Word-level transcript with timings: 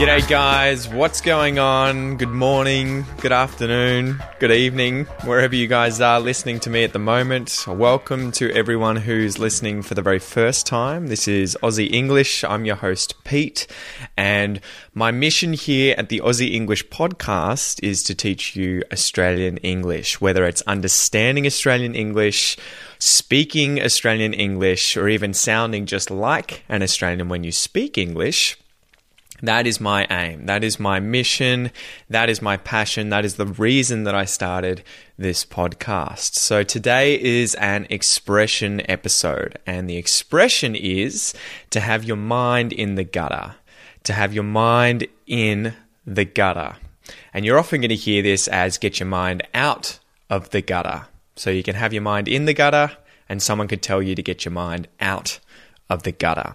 G'day, 0.00 0.26
guys. 0.30 0.88
What's 0.88 1.20
going 1.20 1.58
on? 1.58 2.16
Good 2.16 2.30
morning, 2.30 3.04
good 3.20 3.32
afternoon, 3.32 4.18
good 4.38 4.50
evening, 4.50 5.04
wherever 5.26 5.54
you 5.54 5.66
guys 5.66 6.00
are 6.00 6.18
listening 6.18 6.58
to 6.60 6.70
me 6.70 6.84
at 6.84 6.94
the 6.94 6.98
moment. 6.98 7.66
Welcome 7.68 8.32
to 8.32 8.50
everyone 8.52 8.96
who's 8.96 9.38
listening 9.38 9.82
for 9.82 9.92
the 9.92 10.00
very 10.00 10.18
first 10.18 10.66
time. 10.66 11.08
This 11.08 11.28
is 11.28 11.54
Aussie 11.62 11.92
English. 11.92 12.44
I'm 12.44 12.64
your 12.64 12.76
host, 12.76 13.22
Pete, 13.24 13.66
and 14.16 14.62
my 14.94 15.10
mission 15.10 15.52
here 15.52 15.94
at 15.98 16.08
the 16.08 16.20
Aussie 16.20 16.54
English 16.54 16.88
podcast 16.88 17.78
is 17.82 18.02
to 18.04 18.14
teach 18.14 18.56
you 18.56 18.82
Australian 18.90 19.58
English, 19.58 20.18
whether 20.18 20.46
it's 20.46 20.62
understanding 20.62 21.44
Australian 21.44 21.94
English, 21.94 22.56
speaking 22.98 23.78
Australian 23.82 24.32
English, 24.32 24.96
or 24.96 25.10
even 25.10 25.34
sounding 25.34 25.84
just 25.84 26.10
like 26.10 26.64
an 26.70 26.82
Australian 26.82 27.28
when 27.28 27.44
you 27.44 27.52
speak 27.52 27.98
English. 27.98 28.56
That 29.42 29.66
is 29.66 29.80
my 29.80 30.06
aim. 30.10 30.46
That 30.46 30.62
is 30.62 30.78
my 30.78 31.00
mission. 31.00 31.70
That 32.08 32.28
is 32.28 32.42
my 32.42 32.56
passion. 32.56 33.08
That 33.08 33.24
is 33.24 33.36
the 33.36 33.46
reason 33.46 34.04
that 34.04 34.14
I 34.14 34.24
started 34.24 34.82
this 35.16 35.44
podcast. 35.44 36.34
So 36.34 36.62
today 36.62 37.20
is 37.20 37.54
an 37.56 37.86
expression 37.90 38.82
episode, 38.90 39.58
and 39.66 39.88
the 39.88 39.96
expression 39.96 40.74
is 40.74 41.34
to 41.70 41.80
have 41.80 42.04
your 42.04 42.16
mind 42.16 42.72
in 42.72 42.94
the 42.96 43.04
gutter. 43.04 43.54
To 44.04 44.12
have 44.12 44.34
your 44.34 44.44
mind 44.44 45.06
in 45.26 45.74
the 46.06 46.24
gutter. 46.24 46.76
And 47.34 47.44
you're 47.44 47.58
often 47.58 47.80
going 47.80 47.90
to 47.90 47.96
hear 47.96 48.22
this 48.22 48.48
as 48.48 48.78
get 48.78 49.00
your 49.00 49.08
mind 49.08 49.46
out 49.54 49.98
of 50.28 50.50
the 50.50 50.62
gutter. 50.62 51.06
So 51.36 51.50
you 51.50 51.62
can 51.62 51.74
have 51.74 51.92
your 51.92 52.02
mind 52.02 52.28
in 52.28 52.44
the 52.44 52.54
gutter, 52.54 52.96
and 53.28 53.42
someone 53.42 53.68
could 53.68 53.82
tell 53.82 54.02
you 54.02 54.14
to 54.14 54.22
get 54.22 54.44
your 54.44 54.52
mind 54.52 54.88
out 55.00 55.38
of 55.88 56.02
the 56.02 56.12
gutter. 56.12 56.54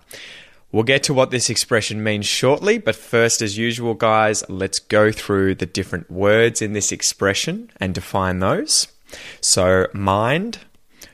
We'll 0.75 0.83
get 0.83 1.03
to 1.03 1.13
what 1.13 1.31
this 1.31 1.49
expression 1.49 2.03
means 2.03 2.25
shortly, 2.25 2.79
but 2.79 2.97
first, 2.97 3.41
as 3.41 3.57
usual, 3.57 3.93
guys, 3.93 4.43
let's 4.49 4.79
go 4.79 5.09
through 5.09 5.55
the 5.55 5.65
different 5.65 6.11
words 6.11 6.61
in 6.61 6.73
this 6.73 6.91
expression 6.91 7.71
and 7.77 7.95
define 7.95 8.39
those. 8.39 8.89
So, 9.39 9.87
mind, 9.93 10.59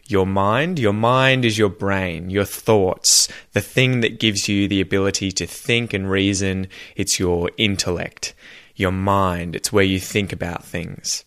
your 0.08 0.26
mind. 0.26 0.80
Your 0.80 0.94
mind 0.94 1.46
is 1.46 1.60
your 1.60 1.70
brain, 1.70 2.32
your 2.32 2.44
thoughts, 2.44 3.28
the 3.54 3.62
thing 3.62 4.02
that 4.02 4.20
gives 4.20 4.50
you 4.50 4.68
the 4.68 4.82
ability 4.82 5.32
to 5.34 5.46
think 5.46 5.94
and 5.94 6.10
reason. 6.10 6.66
It's 6.96 7.20
your 7.20 7.52
intellect, 7.58 8.34
your 8.76 8.92
mind. 8.92 9.56
It's 9.56 9.72
where 9.72 9.84
you 9.84 10.00
think 10.00 10.34
about 10.34 10.64
things. 10.64 11.24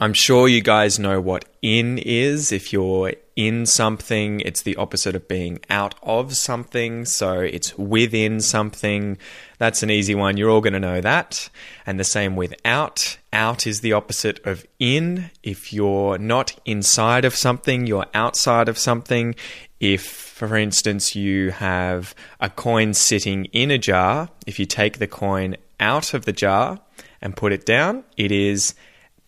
I'm 0.00 0.14
sure 0.14 0.48
you 0.48 0.62
guys 0.62 0.98
know 0.98 1.20
what 1.20 1.44
in 1.60 1.98
is. 1.98 2.50
If 2.50 2.72
you're 2.72 3.12
in 3.36 3.66
something, 3.66 4.40
it's 4.40 4.62
the 4.62 4.76
opposite 4.76 5.14
of 5.14 5.28
being 5.28 5.60
out 5.68 5.94
of 6.02 6.34
something. 6.34 7.04
So 7.04 7.40
it's 7.40 7.76
within 7.76 8.40
something. 8.40 9.18
That's 9.58 9.82
an 9.82 9.90
easy 9.90 10.14
one. 10.14 10.38
You're 10.38 10.50
all 10.50 10.62
going 10.62 10.72
to 10.72 10.80
know 10.80 11.02
that. 11.02 11.50
And 11.84 12.00
the 12.00 12.04
same 12.04 12.34
with 12.34 12.54
out. 12.64 13.18
Out 13.34 13.66
is 13.66 13.82
the 13.82 13.92
opposite 13.92 14.44
of 14.46 14.66
in. 14.78 15.30
If 15.42 15.70
you're 15.70 16.16
not 16.16 16.58
inside 16.64 17.26
of 17.26 17.36
something, 17.36 17.86
you're 17.86 18.06
outside 18.14 18.70
of 18.70 18.78
something. 18.78 19.34
If, 19.80 20.02
for 20.06 20.56
instance, 20.56 21.14
you 21.14 21.50
have 21.50 22.14
a 22.40 22.48
coin 22.48 22.94
sitting 22.94 23.44
in 23.46 23.70
a 23.70 23.76
jar, 23.76 24.30
if 24.46 24.58
you 24.58 24.64
take 24.64 24.98
the 24.98 25.06
coin 25.06 25.56
out 25.78 26.14
of 26.14 26.24
the 26.24 26.32
jar 26.32 26.80
and 27.20 27.36
put 27.36 27.52
it 27.52 27.66
down, 27.66 28.04
it 28.16 28.32
is 28.32 28.74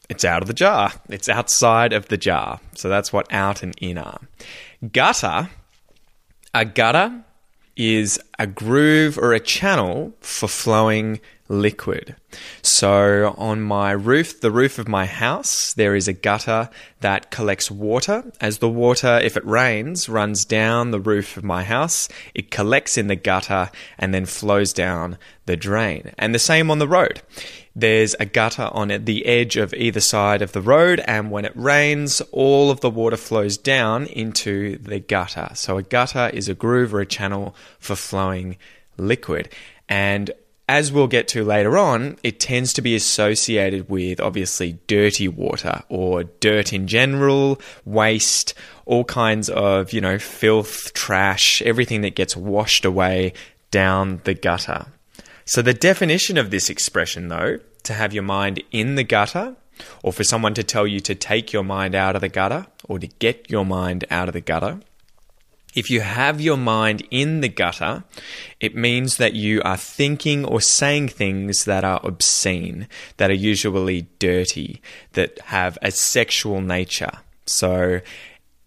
it's 0.09 0.25
out 0.25 0.43
of 0.43 0.49
the 0.49 0.55
jar. 0.55 0.93
It's 1.09 1.29
outside 1.29 1.93
of 1.93 2.09
the 2.09 2.17
jar. 2.17 2.61
So 2.75 2.89
that's 2.89 3.13
what 3.13 3.33
out 3.33 3.63
and 3.63 3.75
in 3.81 3.99
are. 3.99 4.21
Gutter, 4.93 5.51
a 6.55 6.65
gutter 6.65 7.25
is 7.77 8.19
a 8.39 8.47
groove 8.47 9.19
or 9.19 9.33
a 9.33 9.41
channel 9.41 10.13
for 10.21 10.49
flowing 10.49 11.21
liquid. 11.49 12.15
So 12.63 13.35
on 13.39 13.63
my 13.63 13.93
roof, 13.93 14.41
the 14.41 14.51
roof 14.51 14.79
of 14.79 14.89
my 14.89 15.07
house, 15.07 15.73
there 15.75 15.95
is 15.95 16.07
a 16.07 16.13
gutter 16.13 16.69
that 17.01 17.31
collects 17.31 17.71
water. 17.71 18.31
As 18.41 18.59
the 18.59 18.69
water, 18.69 19.19
if 19.23 19.37
it 19.37 19.47
rains, 19.47 20.09
runs 20.09 20.45
down 20.45 20.91
the 20.91 21.01
roof 21.01 21.37
of 21.37 21.45
my 21.45 21.65
house, 21.65 22.09
it 22.35 22.51
collects 22.51 22.99
in 22.99 23.07
the 23.07 23.17
gutter 23.17 23.71
and 23.99 24.13
then 24.13 24.27
flows 24.27 24.73
down 24.73 25.17
the 25.47 25.57
drain. 25.57 26.13
And 26.19 26.35
the 26.35 26.39
same 26.39 26.71
on 26.71 26.79
the 26.79 26.89
road. 26.89 27.23
There's 27.79 28.17
a 28.19 28.27
gutter 28.27 28.69
on 28.73 28.89
the 28.89 29.25
edge 29.25 29.57
of 29.57 29.73
either 29.73 30.01
side 30.01 30.43
of 30.43 30.51
the 30.51 30.61
road, 30.61 31.01
and 31.07 31.31
when 31.31 31.45
it 31.45 31.53
rains, 31.55 32.21
all 32.33 32.73
of 32.73 32.81
the 32.81 32.91
water 32.91 33.17
flows 33.17 33.57
down 33.57 34.07
into 34.07 34.79
the 34.79 34.99
gutter. 34.99 35.51
So, 35.55 35.79
a 35.79 35.85
gutter 35.85 36.29
is 36.35 36.49
a 36.49 36.55
groove 36.55 36.93
or 36.93 36.99
a 36.99 37.07
channel 37.07 37.55
for 37.79 37.95
flowing 37.95 38.57
liquid. 38.97 39.51
And 39.89 40.33
as 40.69 40.91
we'll 40.91 41.07
get 41.07 41.29
to 41.29 41.45
later 41.45 41.79
on, 41.79 42.19
it 42.25 42.41
tends 42.41 42.73
to 42.73 42.83
be 42.83 42.97
associated 42.97 43.89
with 43.89 44.19
obviously 44.19 44.81
dirty 44.89 45.29
water 45.29 45.85
or 45.89 46.25
dirt 46.25 46.73
in 46.73 46.89
general, 46.89 47.61
waste, 47.85 48.55
all 48.87 49.05
kinds 49.05 49.49
of, 49.51 49.93
you 49.93 50.01
know, 50.01 50.19
filth, 50.19 50.93
trash, 50.95 51.63
everything 51.63 52.01
that 52.01 52.17
gets 52.17 52.37
washed 52.37 52.85
away 52.85 53.35
down 53.71 54.21
the 54.25 54.35
gutter. 54.35 54.87
So, 55.45 55.63
the 55.63 55.73
definition 55.73 56.37
of 56.37 56.51
this 56.51 56.69
expression, 56.69 57.29
though, 57.29 57.61
to 57.85 57.95
have 57.95 58.13
your 58.13 58.23
mind 58.23 58.63
in 58.71 58.95
the 58.95 59.05
gutter, 59.05 59.57
or 60.03 60.13
for 60.13 60.25
someone 60.25 60.55
to 60.55 60.65
tell 60.65 60.87
you 60.87 61.01
to 61.01 61.15
take 61.15 61.53
your 61.53 61.65
mind 61.65 61.95
out 61.95 62.15
of 62.15 62.21
the 62.21 62.29
gutter, 62.29 62.67
or 62.89 62.99
to 62.99 63.07
get 63.07 63.51
your 63.51 63.65
mind 63.65 64.05
out 64.11 64.29
of 64.29 64.35
the 64.35 64.41
gutter, 64.41 64.81
if 65.75 65.91
you 65.91 66.01
have 66.01 66.41
your 66.41 66.57
mind 66.57 67.07
in 67.11 67.41
the 67.41 67.49
gutter, 67.49 68.03
it 68.59 68.75
means 68.75 69.19
that 69.19 69.35
you 69.35 69.63
are 69.63 69.77
thinking 69.77 70.45
or 70.45 70.61
saying 70.61 71.09
things 71.09 71.67
that 71.67 71.85
are 71.85 72.01
obscene, 72.03 72.89
that 73.19 73.31
are 73.31 73.35
usually 73.35 74.09
dirty, 74.19 74.81
that 75.13 75.39
have 75.41 75.79
a 75.83 75.91
sexual 75.91 76.61
nature. 76.61 77.13
So 77.47 78.01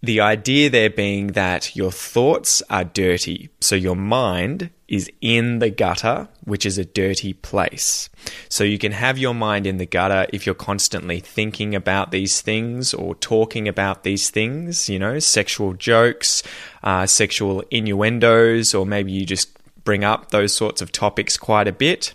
the 0.03 0.19
idea 0.19 0.69
there 0.69 0.89
being 0.89 1.27
that 1.27 1.75
your 1.75 1.91
thoughts 1.91 2.63
are 2.69 2.83
dirty, 2.83 3.49
so 3.59 3.75
your 3.75 3.95
mind 3.95 4.71
is 4.87 5.09
in 5.21 5.59
the 5.59 5.69
gutter, 5.69 6.27
which 6.43 6.65
is 6.65 6.77
a 6.79 6.85
dirty 6.85 7.33
place. 7.33 8.09
So 8.49 8.63
you 8.63 8.79
can 8.79 8.93
have 8.93 9.19
your 9.19 9.35
mind 9.35 9.67
in 9.67 9.77
the 9.77 9.85
gutter 9.85 10.25
if 10.33 10.45
you're 10.45 10.55
constantly 10.55 11.19
thinking 11.19 11.75
about 11.75 12.11
these 12.11 12.41
things 12.41 12.93
or 12.95 13.13
talking 13.15 13.67
about 13.67 14.03
these 14.03 14.31
things, 14.31 14.89
you 14.89 14.97
know, 14.97 15.19
sexual 15.19 15.73
jokes, 15.73 16.41
uh, 16.83 17.05
sexual 17.05 17.63
innuendos, 17.69 18.73
or 18.73 18.85
maybe 18.87 19.11
you 19.11 19.25
just 19.25 19.55
bring 19.83 20.03
up 20.03 20.31
those 20.31 20.53
sorts 20.53 20.81
of 20.81 20.91
topics 20.91 21.37
quite 21.37 21.67
a 21.67 21.71
bit. 21.71 22.13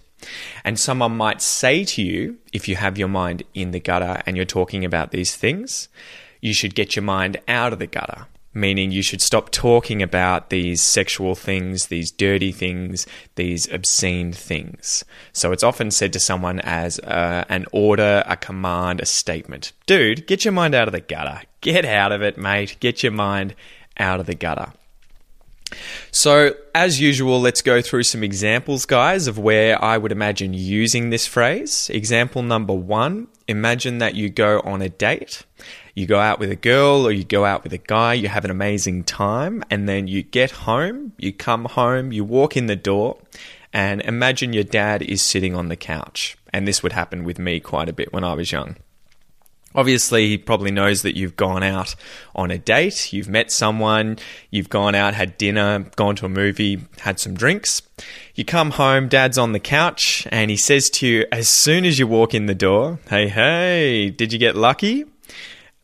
And 0.65 0.79
someone 0.79 1.17
might 1.17 1.41
say 1.41 1.85
to 1.85 2.03
you, 2.03 2.39
if 2.53 2.67
you 2.69 2.75
have 2.75 2.99
your 2.99 3.09
mind 3.09 3.45
in 3.55 3.71
the 3.71 3.81
gutter 3.81 4.23
and 4.27 4.37
you're 4.37 4.45
talking 4.45 4.85
about 4.85 5.13
these 5.13 5.37
things, 5.37 5.89
you 6.47 6.55
should 6.55 6.75
get 6.75 6.97
your 6.97 7.03
mind 7.03 7.39
out 7.49 7.73
of 7.73 7.79
the 7.79 7.87
gutter. 7.87 8.27
Meaning, 8.55 8.91
you 8.91 9.03
should 9.03 9.21
stop 9.21 9.51
talking 9.51 10.01
about 10.01 10.49
these 10.49 10.81
sexual 10.81 11.35
things, 11.35 11.89
these 11.89 12.11
dirty 12.11 12.53
things, 12.53 13.07
these 13.35 13.71
obscene 13.71 14.33
things. 14.33 15.05
So, 15.35 15.53
it's 15.53 15.63
often 15.63 15.91
said 15.91 16.15
to 16.15 16.21
someone 16.21 16.61
as 16.61 16.99
uh, 17.01 17.45
an 17.51 17.67
order, 17.71 18.25
a 18.27 18.35
command, 18.35 19.01
a 19.01 19.05
statement. 19.05 19.73
Dude, 19.85 20.27
get 20.27 20.47
your 20.47 20.53
mind 20.53 20.75
out 20.75 20.89
of 20.89 20.93
the 20.93 21.03
gutter. 21.03 21.43
Get 21.61 21.85
out 21.85 22.13
of 22.13 22.23
it, 22.23 22.39
mate. 22.39 22.79
Get 22.81 23.03
your 23.03 23.13
mind 23.13 23.55
out 23.99 24.21
of 24.21 24.27
the 24.27 24.35
gutter. 24.35 24.73
So, 26.11 26.55
as 26.75 26.99
usual, 26.99 27.41
let's 27.41 27.61
go 27.61 27.83
through 27.83 28.05
some 28.05 28.23
examples, 28.23 28.87
guys, 28.87 29.27
of 29.27 29.39
where 29.39 29.83
I 29.85 29.99
would 29.99 30.13
imagine 30.13 30.55
using 30.55 31.11
this 31.11 31.27
phrase. 31.27 31.91
Example 31.93 32.43
number 32.43 32.73
one 32.73 33.29
imagine 33.49 33.99
that 33.99 34.15
you 34.15 34.29
go 34.29 34.61
on 34.65 34.83
a 34.83 34.89
date 34.89 35.45
you 35.97 36.07
go 36.07 36.21
out 36.21 36.39
with 36.39 36.51
a 36.51 36.57
girl 36.57 37.07
or 37.07 37.11
you 37.11 37.25
go 37.25 37.47
out 37.47 37.65
with 37.65 37.73
a 37.73 37.79
guy, 37.79 38.13
you 38.13 38.29
have 38.29 38.45
an 38.45 38.51
amazing 38.51 39.03
time, 39.03 39.65
and 39.71 39.89
then 39.89 40.07
you 40.07 40.23
get 40.23 40.51
home, 40.51 41.13
you 41.17 41.33
come 41.33 41.65
home, 41.65 42.13
you 42.13 42.23
walk 42.23 42.55
in 42.55 42.67
the 42.67 42.77
door, 42.77 43.17
and 43.73 44.03
imagine 44.03 44.53
your 44.53 44.63
dad 44.63 45.01
is 45.01 45.23
sitting 45.23 45.55
on 45.55 45.69
the 45.69 45.77
couch. 45.77 46.37
And 46.53 46.69
this 46.69 46.83
would 46.83 46.93
happen 46.93 47.25
with 47.25 47.39
me 47.39 47.61
quite 47.61 47.89
a 47.89 47.95
bit 47.95 48.13
when 48.13 48.25
I 48.25 48.35
was 48.35 48.53
young. 48.53 48.77
Obviously, 49.75 50.29
he 50.29 50.39
probably 50.39 50.71
knows 50.71 51.01
that 51.01 51.17
you've 51.17 51.37
gone 51.37 51.63
out 51.63 51.95
on 52.35 52.51
a 52.51 52.59
date, 52.59 53.13
you've 53.15 53.29
met 53.29 53.51
someone, 53.51 54.19
you've 54.51 54.71
gone 54.71 54.95
out, 54.95 55.15
had 55.15 55.39
dinner, 55.39 55.91
gone 55.97 56.17
to 56.17 56.27
a 56.27 56.31
movie, 56.31 56.81
had 57.01 57.19
some 57.19 57.35
drinks. 57.35 57.81
You 58.35 58.45
come 58.45 58.73
home, 58.73 59.09
dad's 59.09 59.39
on 59.39 59.53
the 59.53 59.61
couch, 59.61 60.27
and 60.31 60.51
he 60.51 60.59
says 60.59 60.91
to 60.91 61.07
you 61.07 61.25
as 61.33 61.49
soon 61.49 61.87
as 61.87 61.99
you 61.99 62.07
walk 62.07 62.35
in 62.35 62.47
the 62.47 62.55
door, 62.55 62.99
Hey, 63.09 63.29
hey, 63.29 64.11
did 64.11 64.33
you 64.35 64.39
get 64.39 64.57
lucky? 64.57 65.07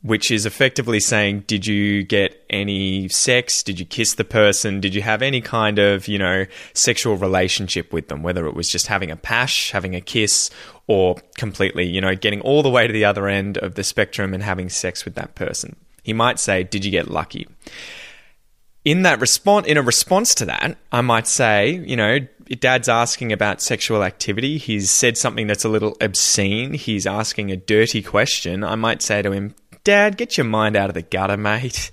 Which 0.02 0.32
is 0.32 0.44
effectively 0.46 0.98
saying, 0.98 1.44
did 1.46 1.64
you 1.64 2.02
get 2.02 2.44
any 2.50 3.08
sex? 3.08 3.62
Did 3.62 3.78
you 3.78 3.86
kiss 3.86 4.14
the 4.14 4.24
person? 4.24 4.80
Did 4.80 4.94
you 4.94 5.02
have 5.02 5.22
any 5.22 5.40
kind 5.40 5.78
of, 5.78 6.08
you 6.08 6.18
know, 6.18 6.46
sexual 6.74 7.16
relationship 7.16 7.92
with 7.92 8.08
them? 8.08 8.22
Whether 8.22 8.46
it 8.46 8.54
was 8.54 8.68
just 8.68 8.88
having 8.88 9.12
a 9.12 9.16
pash, 9.16 9.70
having 9.70 9.94
a 9.94 10.00
kiss, 10.00 10.50
or 10.88 11.16
completely, 11.36 11.86
you 11.86 12.00
know, 12.00 12.16
getting 12.16 12.40
all 12.40 12.62
the 12.62 12.70
way 12.70 12.86
to 12.86 12.92
the 12.92 13.04
other 13.04 13.28
end 13.28 13.58
of 13.58 13.76
the 13.76 13.84
spectrum 13.84 14.34
and 14.34 14.42
having 14.42 14.68
sex 14.68 15.04
with 15.04 15.14
that 15.14 15.36
person. 15.36 15.76
He 16.02 16.12
might 16.12 16.40
say, 16.40 16.64
did 16.64 16.84
you 16.84 16.90
get 16.90 17.08
lucky? 17.08 17.46
In 18.84 19.02
that 19.02 19.20
response, 19.20 19.68
in 19.68 19.76
a 19.76 19.82
response 19.82 20.34
to 20.34 20.46
that, 20.46 20.76
I 20.90 21.00
might 21.00 21.28
say, 21.28 21.70
you 21.86 21.94
know, 21.94 22.18
dad's 22.58 22.88
asking 22.88 23.32
about 23.32 23.62
sexual 23.62 24.02
activity. 24.02 24.58
He's 24.58 24.90
said 24.90 25.16
something 25.16 25.46
that's 25.46 25.64
a 25.64 25.68
little 25.68 25.96
obscene. 26.00 26.74
He's 26.74 27.06
asking 27.06 27.52
a 27.52 27.56
dirty 27.56 28.02
question. 28.02 28.64
I 28.64 28.74
might 28.74 29.00
say 29.00 29.22
to 29.22 29.30
him, 29.30 29.54
Dad, 29.84 30.16
get 30.16 30.36
your 30.36 30.44
mind 30.44 30.76
out 30.76 30.90
of 30.90 30.94
the 30.94 31.02
gutter, 31.02 31.36
mate. 31.36 31.90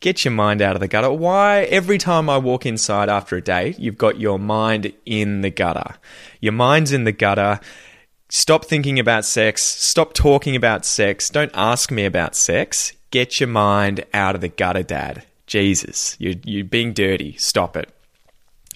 Get 0.00 0.24
your 0.24 0.32
mind 0.32 0.60
out 0.60 0.76
of 0.76 0.80
the 0.80 0.88
gutter. 0.88 1.10
Why, 1.10 1.62
every 1.64 1.98
time 1.98 2.28
I 2.28 2.38
walk 2.38 2.66
inside 2.66 3.08
after 3.08 3.36
a 3.36 3.42
date, 3.42 3.78
you've 3.78 3.98
got 3.98 4.20
your 4.20 4.38
mind 4.38 4.92
in 5.04 5.40
the 5.40 5.50
gutter? 5.50 5.96
Your 6.40 6.52
mind's 6.52 6.92
in 6.92 7.04
the 7.04 7.12
gutter. 7.12 7.60
Stop 8.28 8.64
thinking 8.64 8.98
about 8.98 9.24
sex. 9.24 9.62
Stop 9.62 10.12
talking 10.12 10.56
about 10.56 10.84
sex. 10.84 11.30
Don't 11.30 11.50
ask 11.54 11.90
me 11.90 12.04
about 12.04 12.36
sex. 12.36 12.92
Get 13.10 13.40
your 13.40 13.48
mind 13.48 14.04
out 14.12 14.34
of 14.34 14.40
the 14.40 14.48
gutter, 14.48 14.82
Dad. 14.82 15.24
Jesus, 15.46 16.16
you're, 16.18 16.34
you're 16.44 16.64
being 16.64 16.92
dirty. 16.92 17.36
Stop 17.38 17.76
it. 17.76 17.90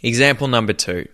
Example 0.02 0.48
number 0.48 0.72
two. 0.72 1.06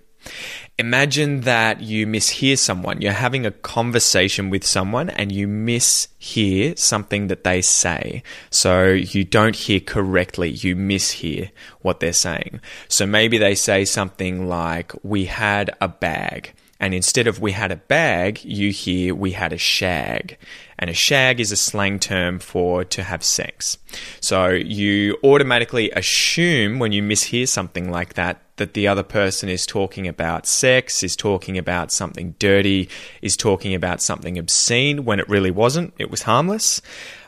Imagine 0.78 1.40
that 1.42 1.80
you 1.80 2.06
mishear 2.06 2.58
someone. 2.58 3.00
You're 3.00 3.12
having 3.12 3.46
a 3.46 3.50
conversation 3.50 4.50
with 4.50 4.66
someone 4.66 5.08
and 5.08 5.32
you 5.32 5.48
mishear 5.48 6.78
something 6.78 7.28
that 7.28 7.44
they 7.44 7.62
say. 7.62 8.22
So 8.50 8.88
you 8.88 9.24
don't 9.24 9.56
hear 9.56 9.80
correctly. 9.80 10.50
You 10.50 10.76
mishear 10.76 11.50
what 11.80 12.00
they're 12.00 12.12
saying. 12.12 12.60
So 12.88 13.06
maybe 13.06 13.38
they 13.38 13.54
say 13.54 13.86
something 13.86 14.48
like, 14.48 14.92
We 15.02 15.24
had 15.24 15.74
a 15.80 15.88
bag. 15.88 16.52
And 16.78 16.92
instead 16.92 17.26
of 17.26 17.40
we 17.40 17.52
had 17.52 17.72
a 17.72 17.76
bag, 17.76 18.44
you 18.44 18.70
hear 18.70 19.14
we 19.14 19.32
had 19.32 19.52
a 19.52 19.58
shag. 19.58 20.36
And 20.78 20.90
a 20.90 20.94
shag 20.94 21.40
is 21.40 21.52
a 21.52 21.56
slang 21.56 21.98
term 21.98 22.38
for 22.38 22.84
to 22.84 23.02
have 23.02 23.24
sex. 23.24 23.78
So 24.20 24.48
you 24.48 25.16
automatically 25.24 25.90
assume 25.90 26.78
when 26.78 26.92
you 26.92 27.02
mishear 27.02 27.48
something 27.48 27.90
like 27.90 28.14
that 28.14 28.42
that 28.56 28.74
the 28.74 28.88
other 28.88 29.02
person 29.02 29.48
is 29.48 29.66
talking 29.66 30.08
about 30.08 30.46
sex, 30.46 31.02
is 31.02 31.16
talking 31.16 31.58
about 31.58 31.92
something 31.92 32.34
dirty, 32.38 32.88
is 33.22 33.36
talking 33.36 33.74
about 33.74 34.00
something 34.00 34.38
obscene 34.38 35.04
when 35.04 35.20
it 35.20 35.28
really 35.28 35.50
wasn't. 35.50 35.94
It 35.98 36.10
was 36.10 36.22
harmless. 36.22 36.80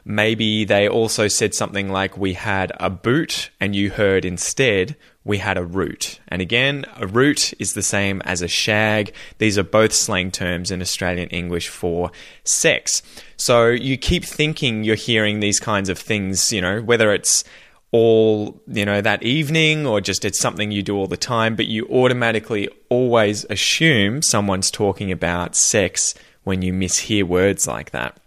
Maybe 0.04 0.64
they 0.64 0.88
also 0.88 1.28
said 1.28 1.54
something 1.54 1.90
like, 1.90 2.16
We 2.16 2.32
had 2.32 2.72
a 2.80 2.88
boot, 2.88 3.50
and 3.60 3.76
you 3.76 3.90
heard 3.90 4.24
instead, 4.24 4.96
We 5.22 5.36
had 5.36 5.58
a 5.58 5.64
root. 5.64 6.18
And 6.28 6.40
again, 6.40 6.86
a 6.96 7.06
root 7.06 7.52
is 7.58 7.74
the 7.74 7.82
same 7.82 8.22
as 8.24 8.40
a 8.40 8.48
shag. 8.48 9.12
These 9.36 9.58
are 9.58 9.62
both 9.62 9.92
slang 9.92 10.30
terms 10.30 10.70
in 10.70 10.80
Australian 10.80 11.28
English 11.28 11.68
for 11.68 12.10
sex. 12.42 13.02
So 13.36 13.66
you 13.66 13.98
keep 13.98 14.24
thinking 14.24 14.82
you're 14.82 14.96
hearing 14.96 15.40
these 15.40 15.60
kinds 15.60 15.90
of 15.90 15.98
things, 15.98 16.52
you 16.52 16.62
know, 16.62 16.80
whether 16.80 17.12
it's 17.12 17.44
all, 17.90 18.60
you 18.66 18.84
know, 18.84 19.00
that 19.00 19.22
evening 19.22 19.86
or 19.86 20.00
just 20.00 20.24
it's 20.24 20.38
something 20.38 20.70
you 20.70 20.82
do 20.82 20.96
all 20.96 21.06
the 21.06 21.16
time, 21.16 21.56
but 21.56 21.66
you 21.66 21.86
automatically 21.86 22.68
always 22.88 23.44
assume 23.48 24.22
someone's 24.22 24.70
talking 24.70 25.10
about 25.10 25.56
sex 25.56 26.14
when 26.44 26.62
you 26.62 26.72
mishear 26.72 27.24
words 27.24 27.66
like 27.66 27.90
that. 27.92 28.18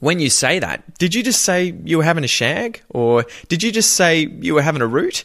When 0.00 0.20
you 0.20 0.30
say 0.30 0.60
that, 0.60 0.96
did 0.98 1.14
you 1.14 1.24
just 1.24 1.42
say 1.42 1.74
you 1.84 1.98
were 1.98 2.04
having 2.04 2.22
a 2.22 2.28
shag? 2.28 2.82
Or 2.88 3.24
did 3.48 3.64
you 3.64 3.72
just 3.72 3.94
say 3.94 4.28
you 4.40 4.54
were 4.54 4.62
having 4.62 4.82
a 4.82 4.86
root? 4.86 5.24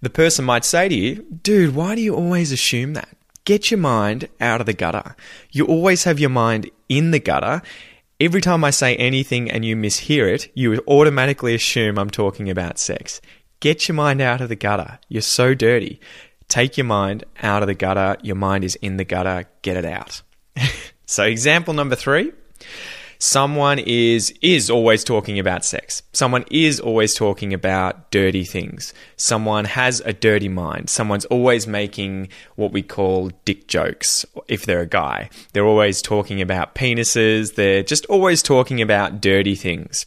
The 0.00 0.10
person 0.10 0.44
might 0.44 0.64
say 0.64 0.88
to 0.88 0.94
you, 0.94 1.24
dude, 1.42 1.74
why 1.74 1.96
do 1.96 2.02
you 2.02 2.14
always 2.14 2.52
assume 2.52 2.94
that? 2.94 3.08
Get 3.44 3.72
your 3.72 3.78
mind 3.78 4.28
out 4.40 4.60
of 4.60 4.66
the 4.66 4.72
gutter. 4.72 5.16
You 5.50 5.66
always 5.66 6.04
have 6.04 6.20
your 6.20 6.30
mind 6.30 6.70
in 6.88 7.10
the 7.10 7.18
gutter 7.18 7.62
Every 8.22 8.40
time 8.40 8.62
I 8.62 8.70
say 8.70 8.94
anything 8.94 9.50
and 9.50 9.64
you 9.64 9.74
mishear 9.74 10.32
it, 10.32 10.48
you 10.54 10.80
automatically 10.86 11.56
assume 11.56 11.98
I'm 11.98 12.08
talking 12.08 12.48
about 12.48 12.78
sex. 12.78 13.20
Get 13.58 13.88
your 13.88 13.96
mind 13.96 14.20
out 14.20 14.40
of 14.40 14.48
the 14.48 14.54
gutter. 14.54 15.00
You're 15.08 15.22
so 15.22 15.54
dirty. 15.54 15.98
Take 16.46 16.76
your 16.76 16.84
mind 16.84 17.24
out 17.42 17.64
of 17.64 17.66
the 17.66 17.74
gutter. 17.74 18.16
Your 18.22 18.36
mind 18.36 18.62
is 18.62 18.76
in 18.76 18.96
the 18.96 19.04
gutter. 19.04 19.46
Get 19.62 19.76
it 19.76 19.84
out. 19.84 20.22
so, 21.04 21.24
example 21.24 21.74
number 21.74 21.96
three 21.96 22.30
someone 23.22 23.78
is 23.78 24.34
is 24.42 24.68
always 24.68 25.04
talking 25.04 25.38
about 25.38 25.64
sex. 25.64 26.02
Someone 26.12 26.44
is 26.50 26.80
always 26.80 27.14
talking 27.14 27.54
about 27.54 28.10
dirty 28.10 28.42
things. 28.42 28.92
Someone 29.16 29.64
has 29.64 30.00
a 30.00 30.12
dirty 30.12 30.48
mind. 30.48 30.90
Someone's 30.90 31.24
always 31.26 31.68
making 31.68 32.28
what 32.56 32.72
we 32.72 32.82
call 32.82 33.30
dick 33.44 33.68
jokes 33.68 34.26
if 34.48 34.66
they're 34.66 34.80
a 34.80 34.86
guy. 34.86 35.30
They're 35.52 35.64
always 35.64 36.02
talking 36.02 36.40
about 36.40 36.74
penises. 36.74 37.54
They're 37.54 37.84
just 37.84 38.06
always 38.06 38.42
talking 38.42 38.82
about 38.82 39.20
dirty 39.20 39.54
things. 39.54 40.04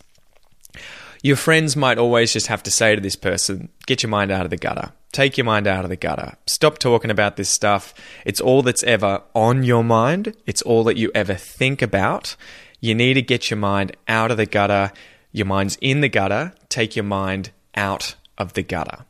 Your 1.23 1.37
friends 1.37 1.77
might 1.77 1.97
always 1.97 2.33
just 2.33 2.47
have 2.47 2.63
to 2.63 2.71
say 2.71 2.95
to 2.95 3.01
this 3.01 3.15
person, 3.15 3.69
get 3.87 4.03
your 4.03 4.09
mind 4.09 4.29
out 4.29 4.43
of 4.43 4.49
the 4.49 4.57
gutter. 4.57 4.91
Take 5.13 5.37
your 5.37 5.45
mind 5.45 5.67
out 5.67 5.85
of 5.85 5.89
the 5.89 5.95
gutter. 5.95 6.35
Stop 6.45 6.77
talking 6.79 7.09
about 7.09 7.37
this 7.37 7.49
stuff. 7.49 7.93
It's 8.25 8.41
all 8.41 8.61
that's 8.61 8.83
ever 8.83 9.23
on 9.33 9.63
your 9.63 9.85
mind. 9.85 10.35
It's 10.45 10.61
all 10.61 10.83
that 10.83 10.97
you 10.97 11.11
ever 11.15 11.33
think 11.33 11.81
about. 11.81 12.35
You 12.79 12.95
need 12.95 13.15
to 13.15 13.21
get 13.21 13.49
your 13.49 13.57
mind 13.57 13.95
out 14.07 14.31
of 14.31 14.37
the 14.37 14.45
gutter. 14.45 14.91
Your 15.31 15.45
mind's 15.45 15.77
in 15.81 16.01
the 16.01 16.09
gutter. 16.09 16.53
Take 16.69 16.95
your 16.95 17.05
mind 17.05 17.51
out 17.75 18.15
of 18.37 18.53
the 18.53 18.63
gutter. 18.63 19.05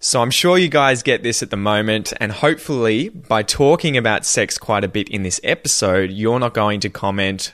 So 0.00 0.20
I'm 0.20 0.30
sure 0.30 0.58
you 0.58 0.68
guys 0.68 1.02
get 1.02 1.22
this 1.22 1.42
at 1.42 1.48
the 1.48 1.56
moment, 1.56 2.12
and 2.20 2.30
hopefully, 2.30 3.08
by 3.08 3.42
talking 3.42 3.96
about 3.96 4.26
sex 4.26 4.58
quite 4.58 4.84
a 4.84 4.88
bit 4.88 5.08
in 5.08 5.22
this 5.22 5.40
episode, 5.42 6.10
you're 6.10 6.38
not 6.38 6.52
going 6.52 6.80
to 6.80 6.90
comment, 6.90 7.52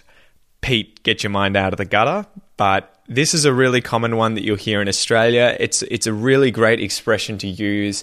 Pete, 0.61 1.01
get 1.05 1.23
your 1.23 1.31
mind 1.31 1.57
out 1.57 1.73
of 1.73 1.77
the 1.77 1.85
gutter. 1.85 2.27
But 2.57 2.93
this 3.07 3.35
is 3.35 3.45
a 3.45 3.53
really 3.53 3.81
common 3.81 4.17
one 4.17 4.35
that 4.35 4.43
you'll 4.43 4.57
hear 4.57 4.83
in 4.83 4.89
Australia. 4.89 5.57
It's 5.61 5.83
it's 5.83 6.09
a 6.09 6.13
really 6.13 6.51
great 6.51 6.81
expression 6.81 7.39
to 7.39 7.47
use 7.47 8.03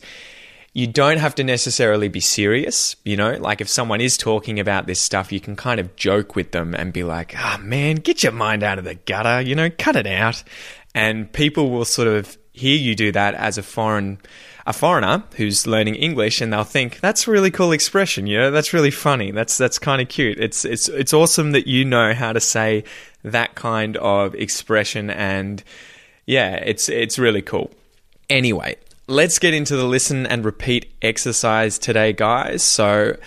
you 0.74 0.88
don't 0.88 1.18
have 1.18 1.36
to 1.36 1.44
necessarily 1.44 2.08
be 2.08 2.20
serious, 2.20 2.96
you 3.04 3.16
know? 3.16 3.32
Like 3.34 3.62
if 3.62 3.70
someone 3.70 4.02
is 4.02 4.18
talking 4.18 4.60
about 4.60 4.86
this 4.86 5.00
stuff, 5.00 5.32
you 5.32 5.40
can 5.40 5.56
kind 5.56 5.80
of 5.80 5.96
joke 5.96 6.36
with 6.36 6.52
them 6.52 6.76
and 6.76 6.94
be 6.94 7.04
like, 7.04 7.34
"Ah, 7.36 7.58
oh, 7.58 7.64
man, 7.64 7.96
get 7.96 8.24
your 8.24 8.32
mind 8.32 8.64
out 8.64 8.78
of 8.78 8.86
the 8.86 8.96
gutter, 8.96 9.42
you 9.42 9.56
know, 9.56 9.70
cut 9.70 9.96
it 9.96 10.08
out." 10.08 10.44
And 10.94 11.32
people 11.32 11.70
will 11.70 11.86
sort 11.86 12.08
of 12.08 12.38
hear 12.54 12.78
you 12.78 12.96
do 12.96 13.12
that 13.12 13.36
as 13.36 13.58
a 13.58 13.64
foreign 13.64 14.20
a 14.68 14.74
foreigner 14.74 15.24
who's 15.38 15.66
learning 15.66 15.96
English 15.96 16.42
and 16.42 16.52
they'll 16.52 16.66
think 16.66 17.00
that's 17.00 17.26
a 17.26 17.32
really 17.32 17.50
cool 17.50 17.72
expression, 17.72 18.28
you 18.28 18.38
know, 18.38 18.52
that's 18.52 18.74
really 18.74 18.92
funny. 18.92 19.32
That's 19.32 19.58
that's 19.58 19.80
kind 19.80 20.02
of 20.02 20.10
cute. 20.10 20.38
It's 20.40 20.66
it's 20.66 20.90
it's 20.90 21.14
awesome 21.14 21.54
that 21.54 21.68
you 21.68 21.86
know 21.86 22.14
how 22.14 22.34
to 22.34 22.42
say 22.42 22.84
that 23.24 23.56
kind 23.56 23.96
of 23.98 24.36
expression 24.36 25.10
and 25.10 25.64
yeah, 26.26 26.56
it's 26.56 26.90
it's 26.90 27.18
really 27.18 27.42
cool. 27.42 27.72
Anyway, 28.30 28.76
let's 29.08 29.40
get 29.40 29.54
into 29.54 29.78
the 29.78 29.86
listen 29.86 30.26
and 30.28 30.44
repeat 30.44 30.94
exercise 31.02 31.80
today, 31.80 32.14
guys. 32.14 32.62
So, 32.62 33.18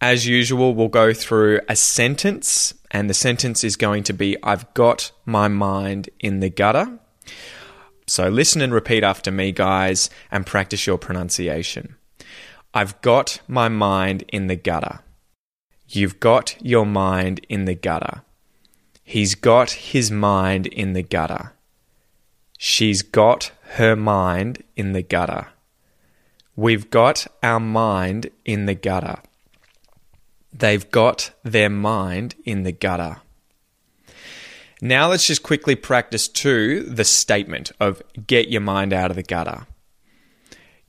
as 0.00 0.26
usual, 0.26 0.74
we'll 0.74 0.88
go 0.88 1.12
through 1.12 1.60
a 1.68 1.76
sentence, 1.76 2.74
and 2.90 3.10
the 3.10 3.14
sentence 3.14 3.64
is 3.64 3.76
going 3.76 4.04
to 4.04 4.12
be 4.12 4.36
I've 4.42 4.72
got 4.74 5.10
my 5.26 5.48
mind 5.48 6.08
in 6.20 6.40
the 6.40 6.50
gutter. 6.50 6.98
So, 8.06 8.28
listen 8.28 8.60
and 8.62 8.72
repeat 8.72 9.02
after 9.02 9.30
me, 9.30 9.50
guys, 9.52 10.08
and 10.30 10.46
practice 10.46 10.86
your 10.86 10.98
pronunciation. 10.98 11.96
I've 12.72 13.00
got 13.02 13.40
my 13.48 13.68
mind 13.68 14.24
in 14.28 14.46
the 14.46 14.56
gutter. 14.56 15.00
You've 15.88 16.18
got 16.20 16.56
your 16.60 16.86
mind 16.86 17.44
in 17.48 17.66
the 17.66 17.74
gutter. 17.74 18.22
He's 19.02 19.34
got 19.34 19.70
his 19.70 20.10
mind 20.10 20.66
in 20.66 20.92
the 20.92 21.02
gutter. 21.02 21.52
She's 22.58 23.02
got 23.02 23.52
her 23.74 23.96
mind 23.96 24.62
in 24.76 24.92
the 24.92 25.02
gutter. 25.02 25.48
We've 26.56 26.88
got 26.90 27.26
our 27.42 27.58
mind 27.58 28.30
in 28.44 28.66
the 28.66 28.74
gutter. 28.74 29.16
They've 30.52 30.88
got 30.90 31.32
their 31.42 31.70
mind 31.70 32.36
in 32.44 32.62
the 32.62 32.70
gutter. 32.70 33.16
Now 34.80 35.08
let's 35.08 35.26
just 35.26 35.42
quickly 35.42 35.74
practice 35.74 36.28
to 36.28 36.82
the 36.82 37.04
statement 37.04 37.72
of 37.80 38.02
get 38.26 38.48
your 38.48 38.60
mind 38.60 38.92
out 38.92 39.10
of 39.10 39.16
the 39.16 39.22
gutter. 39.22 39.66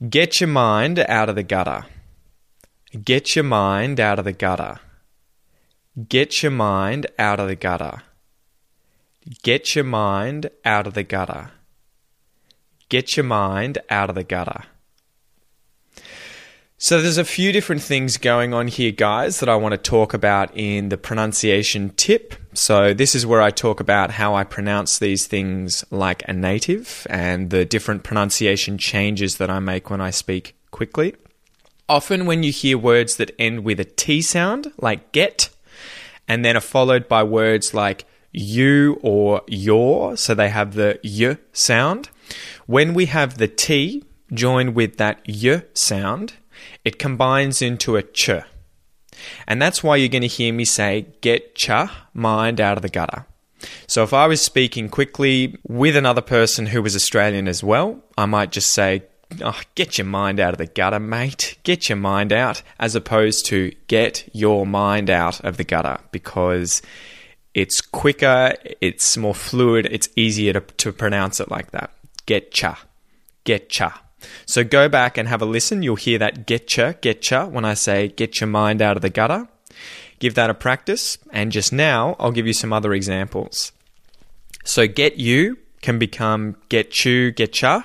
Get 0.08 0.40
your 0.40 0.48
mind 0.48 1.00
out 1.00 1.28
of 1.28 1.34
the 1.34 1.42
gutter. 1.42 1.86
Get 3.04 3.34
your 3.34 3.44
mind 3.44 3.98
out 3.98 4.20
of 4.20 4.24
the 4.24 4.32
gutter. 4.32 4.78
Get 6.08 6.42
your 6.42 6.52
mind 6.52 7.06
out 7.18 7.40
of 7.40 7.48
the 7.48 7.56
gutter. 7.56 8.02
Get 9.42 9.74
your 9.74 9.84
mind 9.84 10.50
out 10.64 10.86
of 10.86 10.94
the 10.94 11.02
gutter. 11.02 11.50
Get 12.88 13.16
your 13.16 13.24
mind 13.24 13.78
out 13.90 14.08
of 14.08 14.14
the 14.14 14.24
gutter. 14.24 14.62
So, 16.78 17.00
there's 17.00 17.16
a 17.16 17.24
few 17.24 17.52
different 17.52 17.80
things 17.80 18.18
going 18.18 18.52
on 18.52 18.68
here, 18.68 18.92
guys, 18.92 19.40
that 19.40 19.48
I 19.48 19.56
want 19.56 19.72
to 19.72 19.78
talk 19.78 20.12
about 20.12 20.54
in 20.54 20.90
the 20.90 20.98
pronunciation 20.98 21.88
tip. 21.96 22.34
So, 22.52 22.92
this 22.92 23.14
is 23.14 23.24
where 23.24 23.40
I 23.40 23.50
talk 23.50 23.80
about 23.80 24.10
how 24.10 24.34
I 24.34 24.44
pronounce 24.44 24.98
these 24.98 25.26
things 25.26 25.86
like 25.90 26.22
a 26.28 26.34
native 26.34 27.06
and 27.08 27.48
the 27.48 27.64
different 27.64 28.02
pronunciation 28.02 28.76
changes 28.76 29.38
that 29.38 29.48
I 29.48 29.58
make 29.58 29.88
when 29.88 30.02
I 30.02 30.10
speak 30.10 30.54
quickly. 30.70 31.14
Often, 31.88 32.26
when 32.26 32.42
you 32.42 32.52
hear 32.52 32.76
words 32.76 33.16
that 33.16 33.34
end 33.38 33.64
with 33.64 33.80
a 33.80 33.84
T 33.84 34.20
sound, 34.20 34.70
like 34.76 35.12
get, 35.12 35.48
and 36.28 36.44
then 36.44 36.58
are 36.58 36.60
followed 36.60 37.08
by 37.08 37.22
words 37.22 37.72
like 37.72 38.04
you 38.36 38.98
or 39.02 39.42
your, 39.48 40.16
so 40.16 40.34
they 40.34 40.50
have 40.50 40.74
the 40.74 41.00
y 41.02 41.36
sound. 41.52 42.10
When 42.66 42.94
we 42.94 43.06
have 43.06 43.38
the 43.38 43.48
T 43.48 44.04
joined 44.32 44.74
with 44.74 44.98
that 44.98 45.22
y 45.26 45.62
sound, 45.74 46.34
it 46.84 46.98
combines 46.98 47.62
into 47.62 47.96
a 47.96 48.02
ch. 48.02 48.30
And 49.46 49.62
that's 49.62 49.82
why 49.82 49.96
you're 49.96 50.08
going 50.08 50.22
to 50.22 50.28
hear 50.28 50.52
me 50.52 50.64
say, 50.64 51.06
get 51.20 51.54
cha 51.54 52.08
mind 52.12 52.60
out 52.60 52.76
of 52.76 52.82
the 52.82 52.88
gutter. 52.88 53.26
So 53.86 54.02
if 54.02 54.12
I 54.12 54.26
was 54.26 54.42
speaking 54.42 54.90
quickly 54.90 55.56
with 55.66 55.96
another 55.96 56.20
person 56.20 56.66
who 56.66 56.82
was 56.82 56.94
Australian 56.94 57.48
as 57.48 57.64
well, 57.64 58.02
I 58.18 58.26
might 58.26 58.52
just 58.52 58.70
say, 58.70 59.04
oh, 59.40 59.60
get 59.74 59.96
your 59.96 60.06
mind 60.06 60.38
out 60.38 60.52
of 60.52 60.58
the 60.58 60.66
gutter, 60.66 61.00
mate. 61.00 61.56
Get 61.62 61.88
your 61.88 61.96
mind 61.96 62.32
out, 62.32 62.62
as 62.78 62.94
opposed 62.94 63.46
to 63.46 63.72
get 63.88 64.28
your 64.32 64.66
mind 64.66 65.08
out 65.08 65.40
of 65.40 65.56
the 65.56 65.64
gutter, 65.64 65.98
because 66.12 66.82
it's 67.56 67.80
quicker, 67.80 68.52
it's 68.82 69.16
more 69.16 69.34
fluid, 69.34 69.88
it's 69.90 70.10
easier 70.14 70.52
to, 70.52 70.60
to 70.60 70.92
pronounce 70.92 71.40
it 71.40 71.50
like 71.50 71.70
that. 71.70 71.90
Getcha. 72.26 72.76
Getcha. 73.46 73.94
So 74.44 74.62
go 74.62 74.90
back 74.90 75.16
and 75.16 75.26
have 75.26 75.40
a 75.40 75.46
listen. 75.46 75.82
You'll 75.82 75.96
hear 75.96 76.18
that 76.18 76.46
getcha, 76.46 77.00
getcha 77.00 77.50
when 77.50 77.64
I 77.64 77.72
say 77.72 78.08
get 78.08 78.42
your 78.42 78.48
mind 78.48 78.82
out 78.82 78.96
of 78.96 79.02
the 79.02 79.08
gutter. 79.08 79.48
Give 80.18 80.34
that 80.34 80.50
a 80.50 80.54
practice. 80.54 81.16
And 81.32 81.50
just 81.50 81.72
now, 81.72 82.14
I'll 82.18 82.30
give 82.30 82.46
you 82.46 82.52
some 82.52 82.74
other 82.74 82.92
examples. 82.92 83.72
So 84.64 84.86
get 84.86 85.16
you 85.16 85.56
can 85.80 85.98
become 85.98 86.56
get 86.68 87.06
you, 87.06 87.32
getcha. 87.32 87.84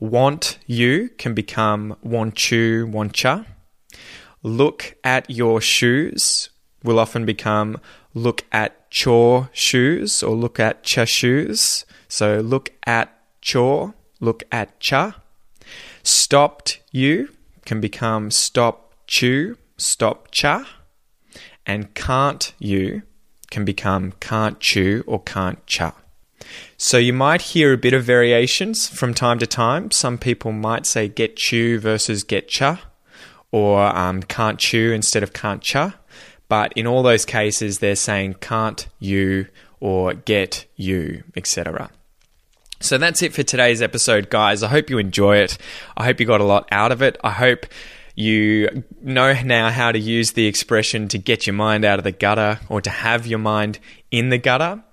Want 0.00 0.58
you 0.66 1.10
can 1.18 1.34
become 1.34 1.96
want 2.02 2.50
you, 2.50 2.88
wantcha. 2.88 3.46
Look 4.42 4.96
at 5.04 5.30
your 5.30 5.60
shoes 5.60 6.50
will 6.82 6.98
often 6.98 7.24
become 7.24 7.78
look 8.14 8.44
at 8.52 8.90
chore 8.90 9.48
shoes 9.52 10.22
or 10.22 10.34
look 10.34 10.60
at 10.60 10.82
cha 10.82 11.04
shoes. 11.04 11.84
So 12.08 12.40
look 12.40 12.72
at 12.86 13.12
chore, 13.40 13.94
look 14.20 14.42
at 14.52 14.78
cha. 14.80 15.20
Stopped 16.02 16.80
you 16.90 17.28
can 17.64 17.80
become 17.80 18.30
stop 18.30 18.94
chew, 19.06 19.56
stop 19.76 20.30
cha. 20.30 20.68
And 21.64 21.94
can't 21.94 22.52
you 22.58 23.02
can 23.50 23.64
become 23.64 24.12
can't 24.20 24.58
chew 24.58 25.04
or 25.06 25.22
can't 25.22 25.64
cha. 25.66 25.94
So 26.76 26.98
you 26.98 27.12
might 27.12 27.42
hear 27.42 27.72
a 27.72 27.78
bit 27.78 27.94
of 27.94 28.02
variations 28.02 28.88
from 28.88 29.14
time 29.14 29.38
to 29.38 29.46
time. 29.46 29.90
Some 29.90 30.18
people 30.18 30.52
might 30.52 30.86
say 30.86 31.08
get 31.08 31.36
chew 31.36 31.78
versus 31.78 32.24
get 32.24 32.48
cha, 32.48 32.80
or 33.52 33.84
um, 33.96 34.22
can't 34.22 34.58
chew 34.58 34.92
instead 34.92 35.22
of 35.22 35.32
can't 35.32 35.62
cha. 35.62 35.94
But 36.52 36.74
in 36.74 36.86
all 36.86 37.02
those 37.02 37.24
cases, 37.24 37.78
they're 37.78 37.96
saying 37.96 38.34
can't 38.42 38.86
you 38.98 39.46
or 39.80 40.12
get 40.12 40.66
you, 40.76 41.24
etc. 41.34 41.88
So 42.78 42.98
that's 42.98 43.22
it 43.22 43.32
for 43.32 43.42
today's 43.42 43.80
episode, 43.80 44.28
guys. 44.28 44.62
I 44.62 44.68
hope 44.68 44.90
you 44.90 44.98
enjoy 44.98 45.38
it. 45.38 45.56
I 45.96 46.04
hope 46.04 46.20
you 46.20 46.26
got 46.26 46.42
a 46.42 46.44
lot 46.44 46.68
out 46.70 46.92
of 46.92 47.00
it. 47.00 47.16
I 47.24 47.30
hope 47.30 47.64
you 48.16 48.84
know 49.00 49.32
now 49.42 49.70
how 49.70 49.92
to 49.92 49.98
use 49.98 50.32
the 50.32 50.46
expression 50.46 51.08
to 51.08 51.16
get 51.16 51.46
your 51.46 51.54
mind 51.54 51.86
out 51.86 51.98
of 51.98 52.04
the 52.04 52.12
gutter 52.12 52.60
or 52.68 52.82
to 52.82 52.90
have 52.90 53.26
your 53.26 53.38
mind 53.38 53.78
in 54.10 54.28
the 54.28 54.36
gutter. 54.36 54.84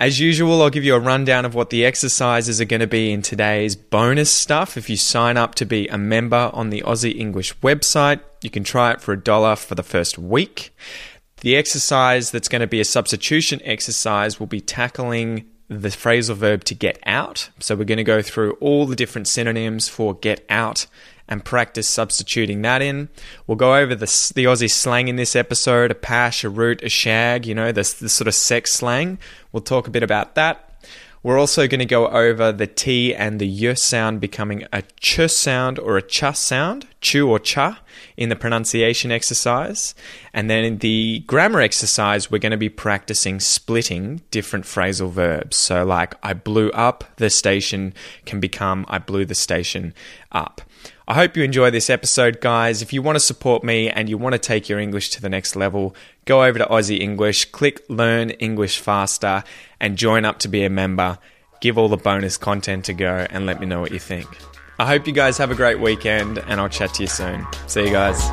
As 0.00 0.20
usual, 0.20 0.62
I'll 0.62 0.70
give 0.70 0.84
you 0.84 0.94
a 0.94 1.00
rundown 1.00 1.44
of 1.44 1.56
what 1.56 1.70
the 1.70 1.84
exercises 1.84 2.60
are 2.60 2.64
going 2.64 2.78
to 2.78 2.86
be 2.86 3.10
in 3.10 3.20
today's 3.20 3.74
bonus 3.74 4.30
stuff. 4.30 4.76
If 4.76 4.88
you 4.88 4.96
sign 4.96 5.36
up 5.36 5.56
to 5.56 5.66
be 5.66 5.88
a 5.88 5.98
member 5.98 6.50
on 6.52 6.70
the 6.70 6.82
Aussie 6.82 7.18
English 7.18 7.56
website, 7.58 8.20
you 8.40 8.48
can 8.48 8.62
try 8.62 8.92
it 8.92 9.00
for 9.00 9.12
a 9.12 9.20
dollar 9.20 9.56
for 9.56 9.74
the 9.74 9.82
first 9.82 10.16
week. 10.16 10.72
The 11.40 11.56
exercise 11.56 12.30
that's 12.30 12.48
going 12.48 12.60
to 12.60 12.68
be 12.68 12.78
a 12.78 12.84
substitution 12.84 13.60
exercise 13.64 14.38
will 14.38 14.46
be 14.46 14.60
tackling 14.60 15.50
the 15.66 15.88
phrasal 15.88 16.36
verb 16.36 16.62
to 16.64 16.76
get 16.76 17.00
out. 17.04 17.50
So 17.58 17.74
we're 17.74 17.82
going 17.82 17.98
to 17.98 18.04
go 18.04 18.22
through 18.22 18.52
all 18.60 18.86
the 18.86 18.94
different 18.94 19.26
synonyms 19.26 19.88
for 19.88 20.14
get 20.14 20.46
out 20.48 20.86
and 21.28 21.44
practice 21.44 21.88
substituting 21.88 22.62
that 22.62 22.82
in. 22.82 23.08
We'll 23.46 23.56
go 23.56 23.76
over 23.76 23.94
the, 23.94 24.06
the 24.34 24.44
Aussie 24.44 24.70
slang 24.70 25.08
in 25.08 25.16
this 25.16 25.36
episode 25.36 25.90
a 25.90 25.94
pash, 25.94 26.44
a 26.44 26.48
root, 26.48 26.82
a 26.82 26.88
shag, 26.88 27.46
you 27.46 27.54
know, 27.54 27.72
the, 27.72 27.82
the 28.00 28.08
sort 28.08 28.28
of 28.28 28.34
sex 28.34 28.72
slang. 28.72 29.18
We'll 29.52 29.62
talk 29.62 29.86
a 29.86 29.90
bit 29.90 30.02
about 30.02 30.34
that. 30.34 30.64
We're 31.22 31.38
also 31.38 31.66
going 31.66 31.80
to 31.80 31.84
go 31.84 32.06
over 32.08 32.52
the 32.52 32.68
T 32.68 33.14
and 33.14 33.40
the 33.40 33.66
Y 33.66 33.74
sound 33.74 34.20
becoming 34.20 34.64
a 34.72 34.82
ch 35.00 35.28
sound 35.28 35.78
or 35.78 35.96
a 35.96 36.02
ch 36.02 36.22
sound, 36.34 36.86
chu 37.00 37.28
or 37.28 37.40
cha, 37.40 37.80
in 38.16 38.28
the 38.28 38.36
pronunciation 38.36 39.10
exercise. 39.10 39.96
And 40.32 40.48
then 40.48 40.64
in 40.64 40.78
the 40.78 41.24
grammar 41.26 41.60
exercise, 41.60 42.30
we're 42.30 42.38
going 42.38 42.52
to 42.52 42.56
be 42.56 42.68
practicing 42.68 43.40
splitting 43.40 44.22
different 44.30 44.64
phrasal 44.64 45.10
verbs. 45.10 45.56
So, 45.56 45.84
like, 45.84 46.14
I 46.22 46.34
blew 46.34 46.70
up 46.70 47.04
the 47.16 47.30
station 47.30 47.94
can 48.24 48.38
become 48.38 48.86
I 48.88 48.98
blew 48.98 49.24
the 49.24 49.34
station 49.34 49.94
up. 50.30 50.60
I 51.06 51.14
hope 51.14 51.36
you 51.36 51.42
enjoy 51.42 51.70
this 51.70 51.88
episode, 51.88 52.40
guys. 52.40 52.82
If 52.82 52.92
you 52.92 53.00
want 53.02 53.16
to 53.16 53.20
support 53.20 53.64
me 53.64 53.88
and 53.88 54.08
you 54.08 54.18
want 54.18 54.34
to 54.34 54.38
take 54.38 54.68
your 54.68 54.78
English 54.78 55.10
to 55.10 55.22
the 55.22 55.28
next 55.28 55.56
level, 55.56 55.94
go 56.24 56.44
over 56.44 56.58
to 56.58 56.66
Aussie 56.66 57.00
English, 57.00 57.46
click 57.46 57.82
Learn 57.88 58.30
English 58.30 58.78
Faster, 58.78 59.42
and 59.80 59.96
join 59.96 60.24
up 60.24 60.38
to 60.40 60.48
be 60.48 60.64
a 60.64 60.70
member. 60.70 61.18
Give 61.60 61.78
all 61.78 61.88
the 61.88 61.96
bonus 61.96 62.36
content 62.36 62.88
a 62.88 62.92
go 62.92 63.26
and 63.30 63.46
let 63.46 63.58
me 63.58 63.66
know 63.66 63.80
what 63.80 63.92
you 63.92 63.98
think. 63.98 64.28
I 64.78 64.86
hope 64.86 65.06
you 65.06 65.12
guys 65.12 65.38
have 65.38 65.50
a 65.50 65.56
great 65.56 65.80
weekend, 65.80 66.38
and 66.38 66.60
I'll 66.60 66.68
chat 66.68 66.94
to 66.94 67.02
you 67.02 67.08
soon. 67.08 67.44
See 67.66 67.84
you 67.84 67.90
guys. 67.90 68.28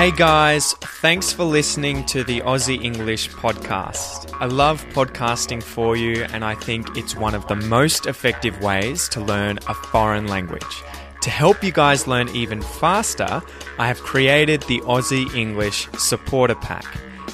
Hey 0.00 0.12
guys, 0.12 0.72
thanks 1.02 1.30
for 1.30 1.44
listening 1.44 2.06
to 2.06 2.24
the 2.24 2.40
Aussie 2.40 2.82
English 2.82 3.28
podcast. 3.28 4.32
I 4.40 4.46
love 4.46 4.82
podcasting 4.94 5.62
for 5.62 5.94
you, 5.94 6.24
and 6.32 6.42
I 6.42 6.54
think 6.54 6.96
it's 6.96 7.14
one 7.14 7.34
of 7.34 7.46
the 7.48 7.56
most 7.56 8.06
effective 8.06 8.58
ways 8.62 9.10
to 9.10 9.20
learn 9.20 9.58
a 9.68 9.74
foreign 9.74 10.26
language. 10.26 10.82
To 11.20 11.28
help 11.28 11.62
you 11.62 11.70
guys 11.70 12.06
learn 12.06 12.30
even 12.30 12.62
faster, 12.62 13.42
I 13.78 13.88
have 13.88 14.00
created 14.00 14.62
the 14.62 14.80
Aussie 14.86 15.34
English 15.34 15.86
Supporter 15.98 16.54
Pack. 16.54 16.86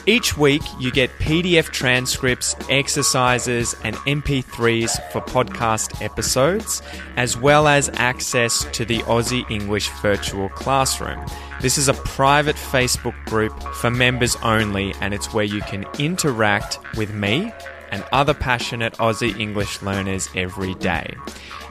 Each 0.09 0.37
week, 0.37 0.63
you 0.79 0.93
get 0.93 1.11
PDF 1.19 1.71
transcripts, 1.71 2.55
exercises, 2.71 3.75
and 3.83 3.97
MP3s 3.97 5.11
for 5.11 5.21
podcast 5.21 6.01
episodes, 6.01 6.81
as 7.17 7.37
well 7.37 7.67
as 7.67 7.91
access 7.95 8.63
to 8.71 8.85
the 8.85 8.99
Aussie 9.01 9.51
English 9.51 9.89
Virtual 10.01 10.49
Classroom. 10.51 11.27
This 11.61 11.77
is 11.77 11.89
a 11.89 11.95
private 11.95 12.55
Facebook 12.55 13.17
group 13.25 13.61
for 13.75 13.91
members 13.91 14.37
only, 14.45 14.95
and 15.01 15.13
it's 15.13 15.35
where 15.35 15.45
you 15.45 15.61
can 15.63 15.85
interact 15.99 16.79
with 16.97 17.13
me 17.13 17.53
and 17.90 18.05
other 18.12 18.35
passionate 18.35 18.93
Aussie 18.95 19.38
English 19.38 19.83
learners 19.83 20.28
every 20.35 20.75
day. 20.75 21.14